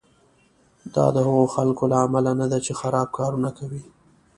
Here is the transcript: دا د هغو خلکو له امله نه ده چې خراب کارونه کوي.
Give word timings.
دا 0.93 1.05
د 1.15 1.17
هغو 1.27 1.45
خلکو 1.55 1.83
له 1.91 1.97
امله 2.05 2.31
نه 2.41 2.45
ده 2.51 2.57
چې 2.65 2.71
خراب 2.79 3.07
کارونه 3.17 3.49
کوي. 3.57 3.83